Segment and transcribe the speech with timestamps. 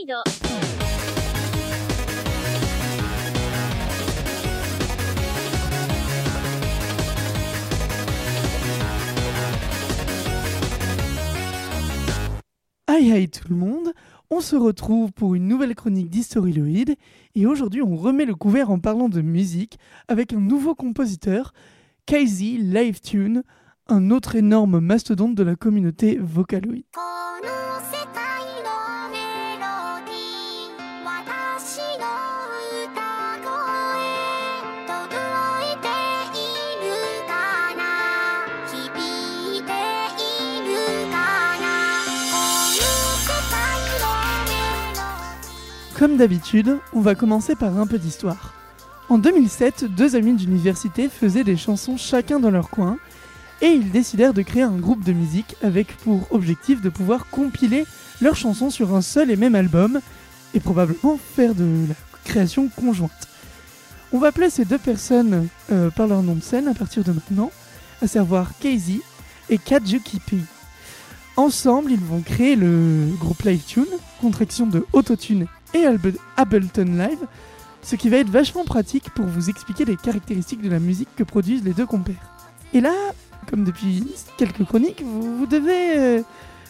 [0.00, 0.14] イド
[12.90, 13.92] Aïe aïe tout le monde,
[14.30, 16.96] on se retrouve pour une nouvelle chronique d'Historyloid
[17.34, 19.78] et aujourd'hui on remet le couvert en parlant de musique
[20.08, 21.52] avec un nouveau compositeur,
[22.06, 23.42] Casey Live Tune,
[23.88, 26.84] un autre énorme mastodonte de la communauté Vocaloid.
[45.98, 48.54] Comme d'habitude, on va commencer par un peu d'histoire.
[49.08, 52.98] En 2007, deux amis d'université faisaient des chansons chacun dans leur coin
[53.62, 57.84] et ils décidèrent de créer un groupe de musique avec pour objectif de pouvoir compiler
[58.20, 60.00] leurs chansons sur un seul et même album
[60.54, 63.26] et probablement faire de la création conjointe.
[64.12, 67.10] On va appeler ces deux personnes euh, par leur nom de scène à partir de
[67.10, 67.50] maintenant,
[68.02, 69.00] à savoir Casey
[69.50, 70.42] et Kajukipi.
[71.36, 73.86] Ensemble, ils vont créer le groupe Live Tune,
[74.20, 75.84] contraction de Autotune et
[76.36, 77.26] Ableton Live,
[77.82, 81.24] ce qui va être vachement pratique pour vous expliquer les caractéristiques de la musique que
[81.24, 82.34] produisent les deux compères.
[82.74, 82.92] Et là,
[83.48, 84.04] comme depuis
[84.36, 86.22] quelques chroniques, vous, euh,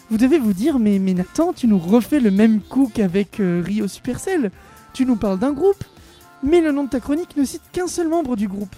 [0.09, 3.61] vous devez vous dire mais, mais Nathan, tu nous refais le même coup qu'avec euh,
[3.65, 4.51] Rio Supercell.
[4.93, 5.83] Tu nous parles d'un groupe,
[6.41, 8.75] mais le nom de ta chronique ne cite qu'un seul membre du groupe.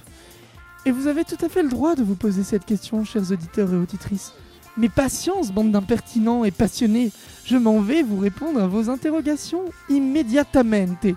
[0.86, 3.72] Et vous avez tout à fait le droit de vous poser cette question, chers auditeurs
[3.72, 4.34] et auditrices.
[4.78, 7.12] Mais patience, bande d'impertinents et passionnés,
[7.46, 11.08] je m'en vais vous répondre à vos interrogations immediatamente.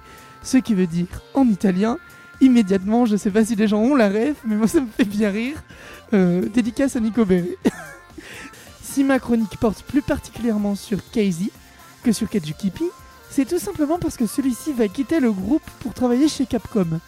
[0.43, 1.99] Ce qui veut dire, en italien,
[2.41, 5.05] immédiatement, je sais pas si les gens ont la ref, mais moi ça me fait
[5.05, 5.63] bien rire.
[6.13, 7.57] Euh, dédicace à Nico Béré.
[8.83, 11.51] si ma chronique porte plus particulièrement sur Casey
[12.03, 12.85] que sur Kajukipi,
[13.31, 17.01] c'est tout simplement parce que celui-ci va quitter le groupe pour travailler chez Capcom.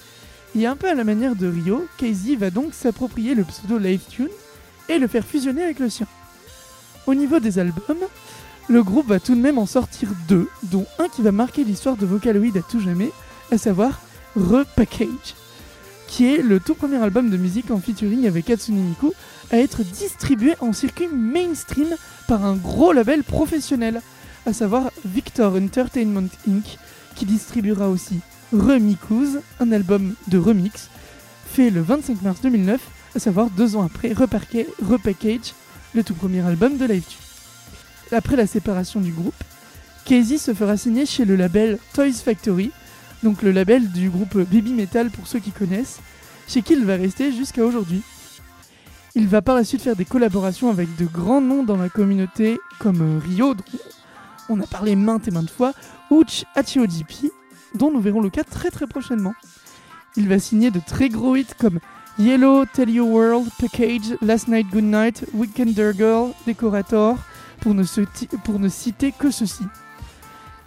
[0.56, 4.04] Et un peu à la manière de Rio, Casey va donc s'approprier le pseudo Live
[4.08, 4.28] Tune
[4.88, 6.06] et le faire fusionner avec le sien.
[7.06, 8.04] Au niveau des albums,
[8.68, 11.96] le groupe va tout de même en sortir deux, dont un qui va marquer l'histoire
[11.96, 13.12] de Vocaloid à tout jamais,
[13.52, 14.00] à savoir
[14.34, 15.36] Repackage,
[16.08, 19.12] qui est le tout premier album de musique en featuring avec Hatsune Miku
[19.52, 21.94] à être distribué en circuit mainstream
[22.26, 24.02] par un gros label professionnel,
[24.44, 26.76] à savoir Victor Entertainment Inc.,
[27.14, 28.18] qui distribuera aussi
[28.52, 30.90] Remikuz, un album de remix,
[31.46, 32.80] fait le 25 mars 2009,
[33.14, 35.54] à savoir deux ans après Repackage,
[35.96, 38.16] le tout premier album de Live Tune.
[38.16, 39.34] Après la séparation du groupe,
[40.04, 42.70] Casey se fera signer chez le label Toys Factory,
[43.22, 46.00] donc le label du groupe Baby Metal pour ceux qui connaissent,
[46.46, 48.02] chez qui il va rester jusqu'à aujourd'hui.
[49.14, 52.58] Il va par la suite faire des collaborations avec de grands noms dans la communauté
[52.78, 53.64] comme Rio, dont
[54.50, 55.72] on a parlé maintes et maintes fois,
[56.10, 57.30] ou Ch- Hachiojipi,
[57.74, 59.34] dont nous verrons le cas très très prochainement.
[60.16, 61.80] Il va signer de très gros hits comme
[62.18, 67.18] Yellow, Tell You World, Package, Last Night Good Night, Weekender Girl, Decorator,
[67.60, 67.84] pour ne,
[68.42, 69.64] pour ne citer que ceci.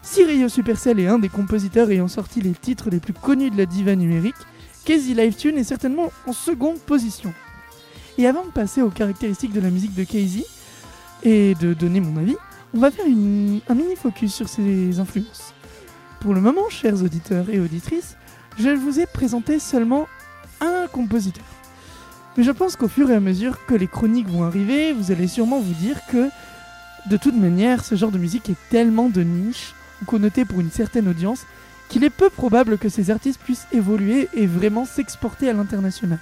[0.03, 3.95] Supercell est un des compositeurs ayant sorti les titres les plus connus de la diva
[3.95, 4.35] numérique,
[4.85, 7.33] Casey Live Tune est certainement en seconde position.
[8.17, 10.45] Et avant de passer aux caractéristiques de la musique de Casey
[11.23, 12.35] et de donner mon avis,
[12.75, 13.09] on va faire un
[13.75, 15.53] mini focus sur ses influences.
[16.21, 18.17] Pour le moment, chers auditeurs et auditrices,
[18.59, 20.07] je vous ai présenté seulement
[20.61, 21.45] un compositeur.
[22.37, 25.27] Mais je pense qu'au fur et à mesure que les chroniques vont arriver, vous allez
[25.27, 26.29] sûrement vous dire que
[27.09, 30.71] de toute manière, ce genre de musique est tellement de niche ou connoté pour une
[30.71, 31.45] certaine audience
[31.87, 36.19] qu'il est peu probable que ces artistes puissent évoluer et vraiment s'exporter à l'international.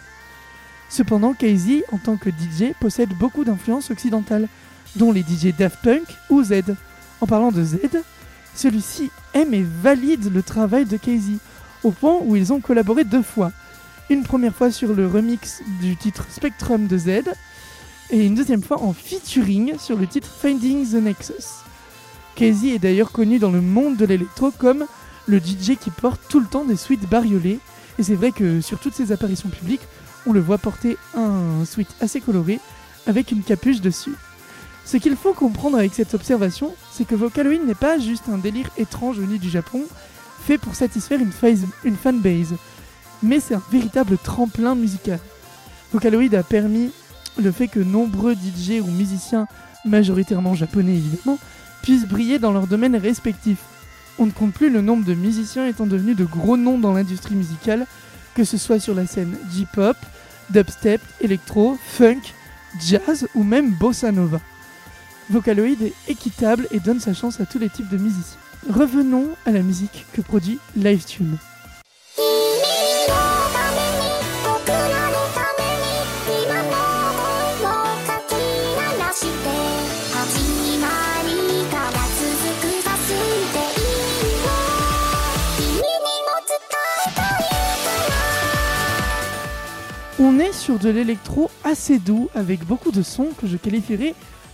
[0.89, 4.47] Cependant, Casey, en tant que DJ, possède beaucoup d'influences occidentales,
[4.95, 6.53] dont les DJ Daft Punk ou Z.
[7.19, 7.79] En parlant de Z,
[8.55, 11.37] celui-ci aime et valide le travail de Casey,
[11.83, 13.51] au point où ils ont collaboré deux fois.
[14.09, 17.09] Une première fois sur le remix du titre Spectrum de Z,
[18.09, 21.63] et une deuxième fois en featuring sur le titre Finding the Nexus.
[22.35, 24.85] Casey est d'ailleurs connu dans le monde de l'électro comme
[25.27, 27.59] le DJ qui porte tout le temps des suites bariolées,
[27.99, 29.85] et c'est vrai que sur toutes ses apparitions publiques,
[30.25, 32.59] on le voit porter un sweat assez coloré
[33.07, 34.15] avec une capuche dessus.
[34.85, 38.69] Ce qu'il faut comprendre avec cette observation, c'est que Vocaloid n'est pas juste un délire
[38.77, 39.83] étrange venu du Japon,
[40.45, 42.55] fait pour satisfaire une, fanbase,
[43.23, 45.19] mais c'est un véritable tremplin musical.
[45.93, 46.91] Vocaloid a permis
[47.37, 49.47] le fait que nombreux DJ ou musiciens,
[49.85, 51.37] majoritairement japonais évidemment,
[51.81, 53.59] puissent briller dans leur domaine respectif.
[54.19, 57.35] On ne compte plus le nombre de musiciens étant devenus de gros noms dans l'industrie
[57.35, 57.85] musicale,
[58.35, 59.97] que ce soit sur la scène J-pop,
[60.49, 62.21] dubstep, électro, funk,
[62.79, 64.39] jazz ou même bossa nova.
[65.29, 68.39] Vocaloid est équitable et donne sa chance à tous les types de musiciens.
[68.69, 71.37] revenons à la musique que produit Livetune.
[90.75, 94.13] De l'électro assez doux avec beaucoup de sons que je qualifierais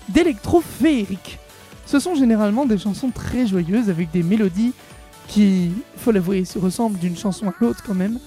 [0.10, 1.40] d'électro féerique.
[1.88, 4.74] Ce sont généralement des chansons très joyeuses avec des mélodies
[5.28, 8.20] qui, faut l'avouer, se ressemblent d'une chanson à l'autre quand même.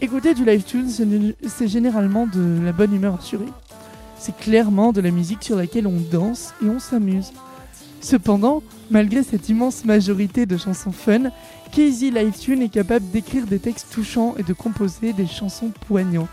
[0.00, 1.06] Écouter du live tune, c'est
[1.48, 3.52] c'est généralement de la bonne humeur assurée.
[4.18, 7.32] C'est clairement de la musique sur laquelle on danse et on s'amuse.
[8.00, 11.30] Cependant, malgré cette immense majorité de chansons fun,
[11.72, 16.28] Casey Livetune est capable d'écrire des textes touchants et de composer des chansons poignantes.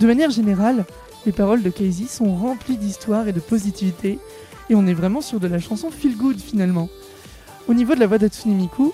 [0.00, 0.84] De manière générale,
[1.24, 4.18] les paroles de Casey sont remplies d'histoire et de positivité,
[4.68, 6.88] et on est vraiment sur de la chanson feel good finalement.
[7.68, 8.92] Au niveau de la voix d'Hatsune Miku,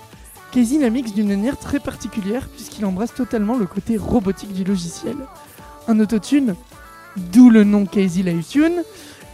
[0.53, 5.17] Casey la mixe d'une manière très particulière puisqu'il embrasse totalement le côté robotique du logiciel.
[5.89, 6.55] Un autotune,
[7.17, 8.83] d'où le nom Casey Livetune,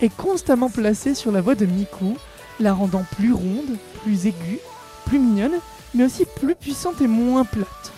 [0.01, 2.17] est constamment placé sur la voix de Miku,
[2.61, 4.61] la rendant plus ronde, plus aiguë,
[5.07, 5.59] plus mignonne,
[5.95, 7.93] mais aussi plus puissante et moins plate.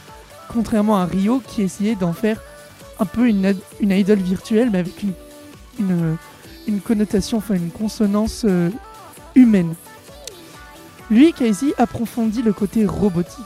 [0.48, 2.40] Contrairement à Rio qui essayait d'en faire
[3.00, 5.12] un peu une, une idole virtuelle, mais avec une,
[5.78, 6.16] une,
[6.66, 8.70] une connotation, enfin une consonance euh,
[9.34, 9.74] humaine.
[11.10, 13.44] Lui, Casey, approfondit le côté robotique.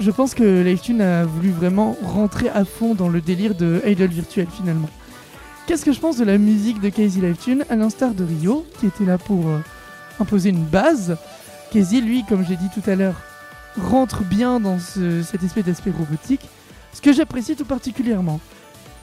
[0.00, 4.08] Je pense que Livetune a voulu vraiment rentrer à fond dans le délire de idol
[4.08, 4.88] virtuel finalement.
[5.66, 8.86] Qu'est-ce que je pense de la musique de Casey Livetune à l'instar de Rio, qui
[8.86, 9.58] était là pour euh,
[10.20, 11.16] imposer une base?
[11.72, 13.16] Casey, lui, comme j'ai dit tout à l'heure,
[13.80, 16.48] rentre bien dans ce- cet espèce d'aspect robotique,
[16.92, 18.40] ce que j'apprécie tout particulièrement.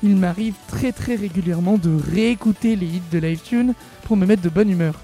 [0.03, 3.73] Il m'arrive très très régulièrement de réécouter les hits de Livetune
[4.03, 4.95] pour me mettre de bonne humeur.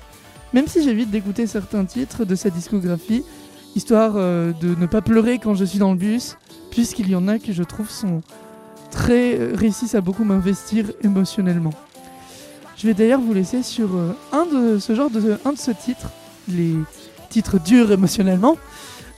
[0.54, 3.24] Même si j'évite d'écouter certains titres de sa discographie,
[3.76, 6.38] histoire euh, de ne pas pleurer quand je suis dans le bus,
[6.70, 8.22] puisqu'il y en a que je trouve sont
[8.92, 11.74] très euh, réussissent à beaucoup m'investir émotionnellement.
[12.78, 15.72] Je vais d'ailleurs vous laisser sur euh, un de ce genre de un de ce
[15.72, 16.10] titre,
[16.50, 16.76] les
[17.30, 18.58] titres durs émotionnellement,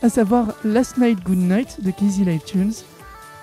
[0.04, 2.74] à savoir Last Night Good Night de Casey Live Tunes.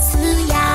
[0.00, 0.69] 嘶哑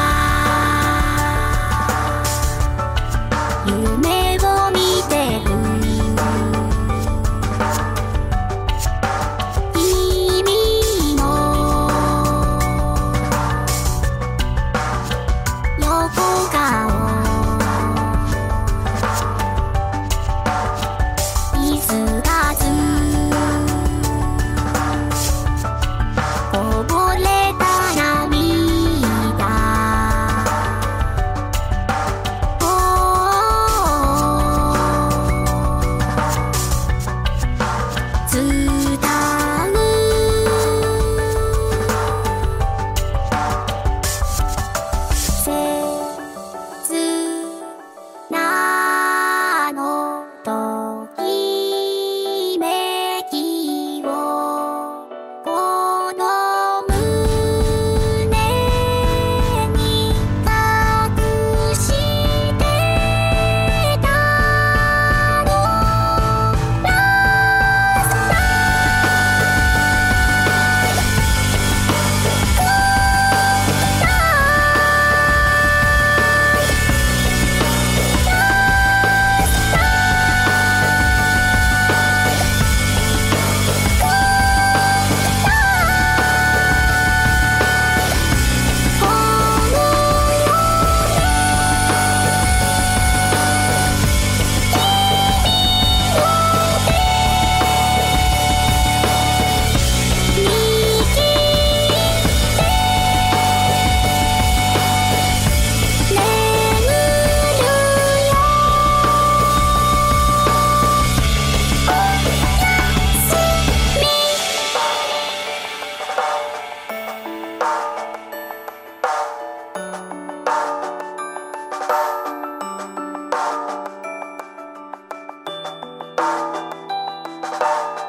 [127.59, 128.04] Bye.